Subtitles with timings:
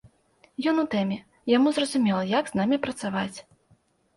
[0.69, 1.17] Ён у тэме,
[1.57, 3.37] яму зразумела, як з намі працаваць.